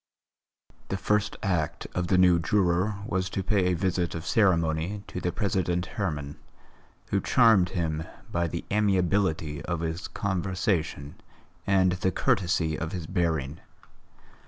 [0.87, 5.21] The first act of the new juror was to pay a visit of ceremony to
[5.21, 6.39] the President Herman,
[7.11, 11.21] who charmed him by the amiability of his conversation
[11.67, 13.59] and the courtesy of his bearing.